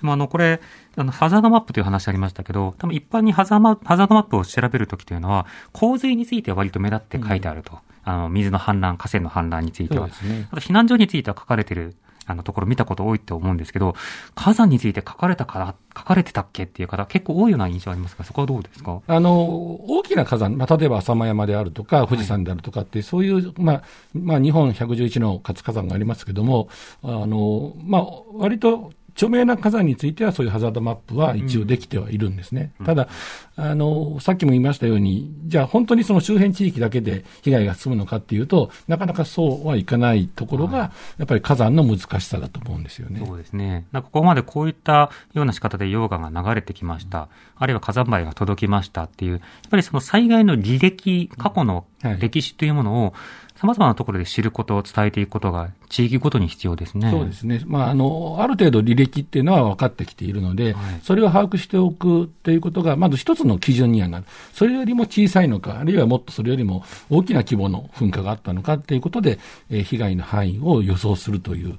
[0.01, 0.61] でもあの、これ、
[0.95, 7.79] あの、ハザードマップという話ありましたけど、多分一般にハザーマハザードマップを調べるときというのは、洪水については割と目立って書いてあると。
[8.03, 10.07] あの、水の氾濫、河川の氾濫については。
[10.07, 10.47] ね。
[10.51, 11.95] あと避難所については書かれてる
[12.31, 13.95] あのところ見たこと多いと思うんですけど、
[14.35, 19.01] 火山について書かれたから、書かれてたっけっていう方結構多いような印象ありますが、そこはどうですか？
[19.07, 19.45] あの、
[19.87, 26.69] 大きな火山、まあ、例えば浅間山であるとか、富士山であるとかって、そういう、まあ、まあ、日本111の活火山がありますけども、
[27.03, 32.73] あの、まあ、割と、著名な火山についてはそういうハザードマップは一応できてはいるんですね。
[32.85, 33.07] ただ、
[33.55, 43.21] あの、さっきも言いましたように、じゃあ本当にその周辺地域だけで被害が進むのかっていうと、なかなかそうはいかないところが、やっぱり火山の難しさだと思うんですよね。
[43.25, 43.85] そうですね。
[43.93, 47.27] ここまでこういったような仕方で溶岩が流れてきました。
[47.55, 53.13] あるいは火山灰が届きましたっていう、やっぱりその災害の履歴、過去のはい歴史というものを、
[53.61, 57.11] 様々なところで知ること、伝えていくことが地域ごとに必要ですね。
[57.11, 57.61] そうですね。
[57.67, 64.25] まあ、あの、ある程度履歴っていうのは分かってきているので、はいそれを把握しておくっていうことが、まず一つの基準にはなる。
[64.53, 69.37] それよりも小さいのか、あるいはもっとそれよりも大きな規模の噴火があったのかっていうことで、
[69.69, 71.77] えー被害の範囲を予想するという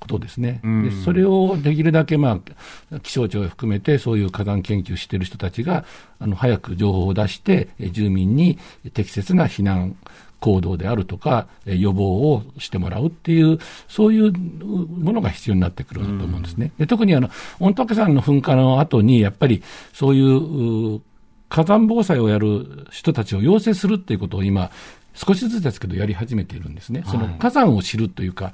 [0.00, 0.60] ことですね。
[0.64, 2.40] うんでそれをできるだけ、ま
[2.92, 5.84] あ、気象庁を含めて、そういう火山研究している人たちが、
[6.20, 8.58] あの、早く情報を出して、えー住民に
[8.92, 9.96] 適切な避難
[10.38, 13.58] 行動であるとか、え予防をしてもらうっていう、
[13.88, 16.72] そういうものが必要になってくると思うんですね。
[16.78, 19.62] で特にあの、御嶽山の噴火の後に、やっぱり
[19.92, 21.00] そういう
[21.48, 24.70] 火山防災をやる人たちを養成するっていうことを今、
[25.14, 27.02] 少しずつですけどやり始めているんですね。
[27.06, 28.52] その火山を知るというか、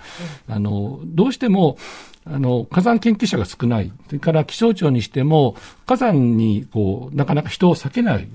[0.49, 1.77] あの、どうしても、
[2.25, 3.93] あの、火山研究者が少ない。
[4.07, 8.27] それから気象庁にしても、火山に、こう、なかなか人を避けないっ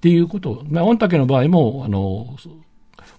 [0.00, 2.36] ていうこと、まあ、御嶽の場合も、あの、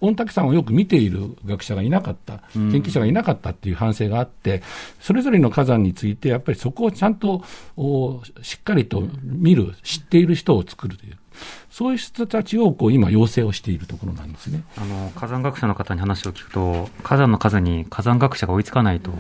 [0.02, 4.62] 御嶽山をよく見ている学者がいなかった、研究者がいなかったっていう反省があって、
[5.00, 7.44] それぞれの火山について、やっぱりそこをちゃんと
[8.42, 11.18] しっかりと見る、知っている人を作るという。
[11.76, 14.64] そういう人たちをこう今、要請をしているところなんですね。
[14.78, 19.12] あの火山学者の方に話を聞くと、火山の数に火山学者が追いつかないと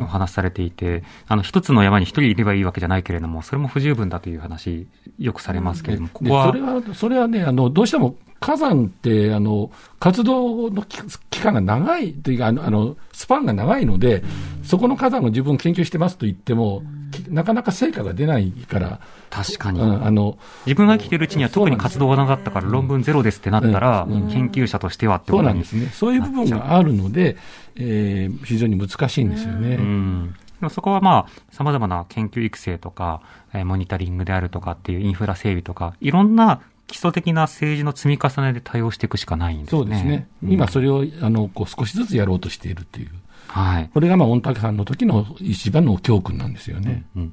[0.00, 4.88] お話されていて、あの一つの山に一人いればいいわけじゃないけれども、それも不十分だという話、
[5.20, 9.70] よくされますけれども、ここはそれはそれはねあの、どうしても火山ってあの
[10.00, 14.24] 活動の期間が長いというかあの、あのスパンが長いので、
[14.64, 16.82] そこの火山を自分研究してますと言っても、
[17.28, 19.00] なかなか成果が出ないから。
[19.30, 19.80] 確かに。
[19.80, 25.86] うん、あの自分が生きてるうちには特に活動がなかったから論文ゼロですってなったら、うん、研究者としてはってそうなんですね。
[25.94, 27.36] そういう部分があるので、
[27.76, 29.76] えー、非常に難しいんですよね。
[29.76, 30.34] うん
[30.70, 33.20] そこはまあ、様々な研究育成とか、
[33.52, 36.60] えー、モニタリングであるとかっていうインフラ整備とか、いろんな
[36.92, 39.78] 基礎的な政治の積み重ねで対応していくしかないんですね。
[39.80, 40.28] そうですね。
[40.46, 43.08] 今それを、あの、こう少しずつやろうとしているっていう。
[43.48, 43.90] はい。
[43.92, 47.04] これがまあ、御嶽さんの時の一番の教訓なんですよね。
[47.16, 47.32] うん、うん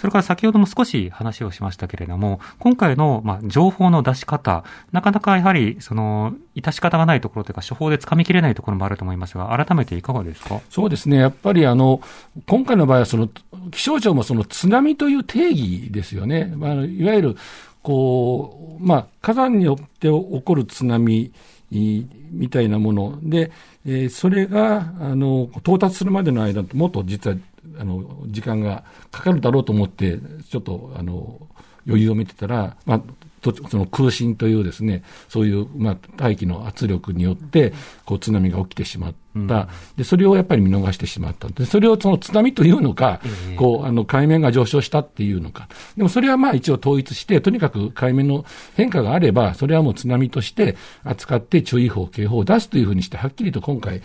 [0.00, 10.62] それから先ほども少し話をしましたけれども、今回の、まあ、情報の出し方、なかなかやはり、その、致し方がないところというか、処方でつかみきれないところもあると思いますが、改めていかがですか？
[10.70, 11.18] そうですね。
[11.18, 12.00] やっぱり、あの、
[12.46, 13.28] 今回の場合は、その、
[13.72, 16.50] 気象庁もその津波という定義ですよね。
[16.56, 17.36] まあ、いわゆる、
[17.82, 21.32] こう、まあ、火山によって起こる津波
[21.70, 23.18] みたいなもの。
[23.22, 23.50] で、
[23.86, 27.36] えー、それが、あの、到達するまでの間、もっと実は
[27.78, 30.18] あの時間がかかるだろうと思って、
[30.48, 31.40] ちょっとあの
[31.86, 33.02] 余裕を見てたら、まあ、
[33.42, 37.72] その空振というですね、そういう、まあ、大気の圧力によって、
[38.04, 39.14] こう、津波が起きてしまっ
[39.48, 39.68] た。
[39.96, 41.48] で、それをやっぱり見逃してしまった。
[41.48, 43.20] で、それをその津波というのか、
[43.56, 45.68] こう、あの、海面が上昇したっていうのか。
[45.96, 48.44] でもそれはまあ一応統一して、とにかく海面の
[48.76, 54.02] 変化があれば、それはもう津波として扱って注意報、警報を出すというふうにして、はっきりと今回、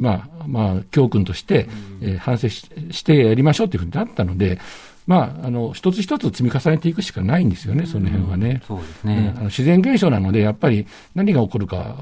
[0.00, 1.68] まあ、まあ、教訓として、
[2.00, 4.58] えー、反省してやりましょうというふうになったので、
[5.06, 8.62] まあ、あの、一つ一つ積み重ねていくしかないんですよね、その辺はね。
[8.66, 11.96] そうですね、あの自然現象なので、やっぱり何が起こるか、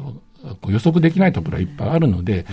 [0.69, 2.47] 予測できないところはいっぱいあるので、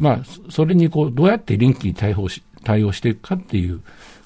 [0.00, 3.80] まあ、それにこう、どうやって臨機に対応し対応していくかっていう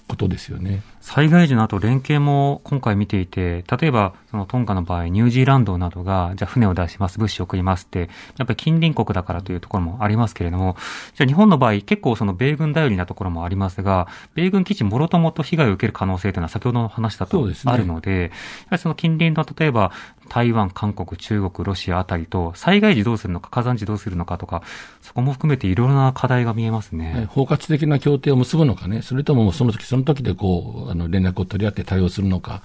[0.08, 0.82] ことですよね。
[1.02, 10.76] 災害時の後、連携も今回見ていて、例えば、そのトンガの場合、ニュージーランドなどが、じゃあ船を出します、物資を送りますって、やっぱり近隣国だからというところもありますけれども、
[11.14, 18.30] じゃあ日本の場合、結構その米軍頼りなところもありますが、米軍基地もろともと被害を受ける可能性というのは先ほどの話だとあるので、で
[18.70, 19.90] ね、その近隣の例えば、
[20.28, 24.62] 台湾、韓国、中国、ロシアあたりと、災害時どうするのか、火山時どうするのかとか、
[25.02, 27.26] そこも含めていろいろな課題が見えますね。
[27.30, 32.62] 包括的な協定を結ぶのかね、それともその時その時でこう、あの連絡を取り合って対応するのか、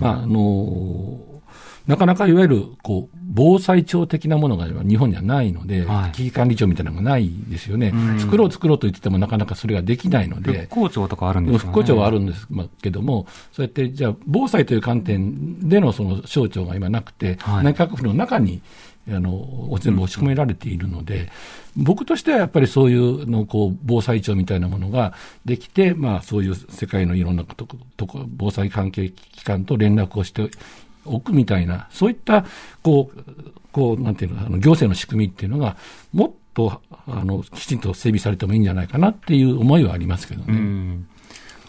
[0.00, 1.38] まああの
[1.88, 12.46] なかなかいわゆるこう防災庁的なものが日本にはないので、はい、危機管理庁みたいなのがないですよね、作ろう作ろうと言っててもなかなかそれができないので、復興庁とかあるんですか、ね、復興庁はあるんです
[12.82, 18.60] けども、そうやってじゃあ、防災という観点でのその省庁が今なくて、はい、内閣府の中に
[19.10, 21.30] あの全部押し込められているので、
[21.76, 30.50] 僕としてはやっぱりそういうのこう防災庁みたいなものができて、まあ、そういう世界のいろんなとことこ防災関係機関と連絡をして
[31.04, 32.44] おくみたいな、そういった
[32.82, 33.24] こう
[33.72, 35.76] こうなんていうのあの行政の仕組みっていうのが、
[36.12, 40.98] もっとあのきちんと整備されてもいいんじゃないかなっていう思いはありますけどね。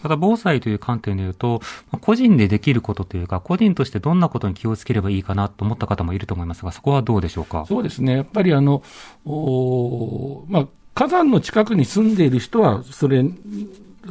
[0.00, 1.60] んただ防災という観点で言うと、
[2.00, 7.66] 個人でできることというか、個人としてどんなことに気をつければいいかなと思った方もいると思いますが、そこはどうでしょうか？
[7.68, 8.16] そうですね。
[8.16, 8.82] やっぱりあの、
[9.26, 13.24] おまあ、火山の近くに住んでいる人は、それ、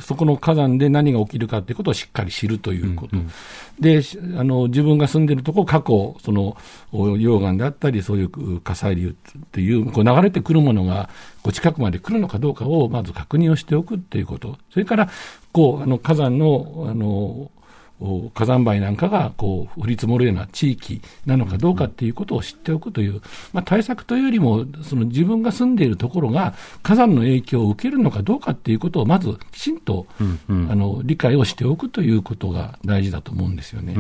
[0.01, 3.17] そこの火山で何が起きるかということをしっかり知るということ。
[3.17, 3.29] うんうん、
[3.79, 4.03] で、
[4.39, 6.55] あの、自分が住んでいるところ、過去、その、
[6.93, 11.09] 溶岩であったり、そういう火砕流っていう、こう流れてくるものが、
[11.41, 14.57] こう近くまで来るのかどうかを、まず確認をしておくっていうこと。
[14.71, 15.09] それから、
[15.51, 17.51] こう、あの、火山の、あの、
[18.33, 23.21] 火山灰なんかがこう降り積もるような地域なのかどうかっていうことを知っておくという、
[23.51, 33.95] まあ、対策というよりも、その自分が住んでいるところが火山の影響を受けるのかどうかっていうことをまずきちんと、うんうん、あの理解をしておくということが大事だと思うんですよね。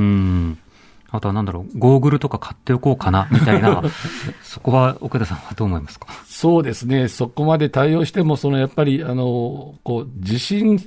[1.11, 3.83] あとはなんだろう、ゴーグルとか買っておこうかな、みたいな、
[4.43, 6.07] そこは奥田さんはどう思いますか？
[6.27, 10.79] そうですね、そこまで対応しても、そのやっぱり、あの、こう、地震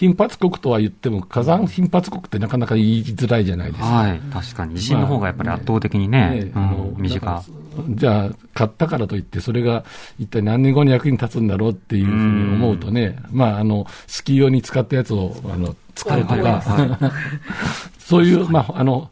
[0.00, 3.86] 頻発国とは言っても、火山頻発国ってなかなか言いづらいじゃないですか。
[3.86, 4.76] はい、確かに。
[4.76, 7.44] 地震の方がやっぱり圧倒的にね、まあねあのうん、身近。
[7.90, 9.84] じゃあ、買ったからといって、それが
[10.18, 17.12] 一体何年後に役に立つんだろうっていうふうに思うとね、まあ、あの、スキー用に使ったやつを、あの、使うとはいはいか、
[17.98, 19.10] そういう、まあ、あの、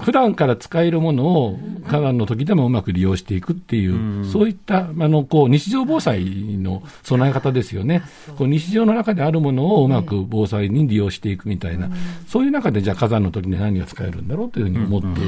[0.00, 3.86] 普段から使えるものを火山の時でもうまく利用していくってい
[4.20, 6.24] う、そういった、あの、こう、日常防災
[6.58, 8.02] の備え方ですよね。
[8.36, 11.88] こう日常の中であるものをうまく防災に利用していくみたいな、
[12.28, 15.24] そういう中で、じゃあ火山の時に何が使えるんだろうというふうに思ってい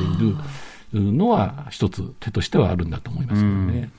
[0.94, 3.90] るのは、一つ手としてはあるんだと思いますけどね。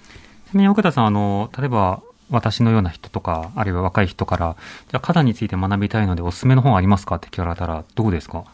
[0.52, 4.56] ちなみに奥田さん、あの、例えば、私のような人とか、あるいは若い人から、
[4.90, 8.46] じゃあ火山について学びたいのでおすすめの本ありますかって聞かれたら、どうですか？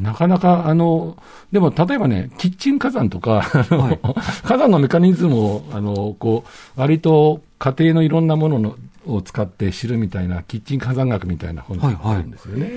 [0.00, 1.16] なかなか、あの、
[1.50, 8.76] でも例えばね、キッチン火山とか、 あの火山のメカニズムを、あの、こう、割と家庭のいろんなものの
[9.06, 12.68] を使って知るみたいな、キッチン火山学みたいな本があるんですよね。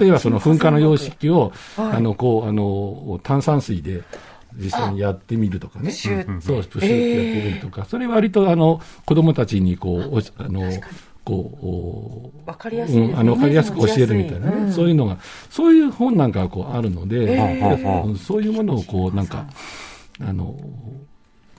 [0.00, 4.02] 例えばその噴火の様式を、あの、こう、あの、炭酸水で、
[4.56, 5.90] 実際にやってみるとかね。
[6.40, 10.62] そう、プシュってやってみるとか、それ割とあの、子供たちにこう、おあの、
[11.28, 15.18] こう、わかりやすいねうん、あの、わかりやすく教えるみたいなね、うんそういうのが、
[15.50, 19.46] そういう本なんかがこうあるので、えーうんそういうものをこう、なんか、
[20.20, 20.56] あの、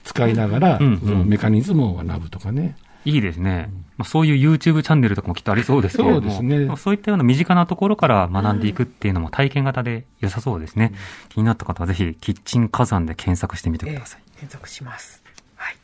[0.04, 2.76] 使いながら、うんうんメカニズムを学ぶとかね。
[3.04, 3.70] いいですね。
[3.96, 10.92] まあ、そういう YouTube チャンネルとかもきっとありそうですけれども、そうですねまあそういったような身近なところから学んでいくっていうのも体験型で良さそうですね。
[11.28, 14.20] 気になった方はぜひ、キッチン火山で検索してみてください。
[14.32, 15.22] 検索します。
[15.54, 15.76] はい。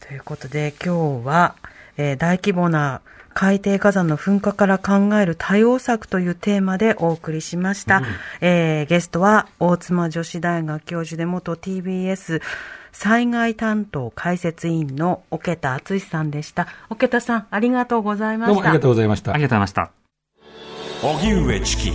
[0.00, 1.54] ということで、今日は、
[2.02, 3.00] えー大規模な
[3.34, 8.02] 海底火山の噴火から考える対応策というテーマでお送りしました。
[8.40, 12.42] えーゲストは、大妻女子大学教授で元 TBS
[12.92, 16.66] 災害担当解説委員の桶田敦さんでした。
[16.90, 18.54] 桶田さん、ありがとうございました。
[18.54, 19.42] どうもありがとうございましたあり。
[19.42, 19.90] がとうございました。
[21.02, 21.90] 荻上チキ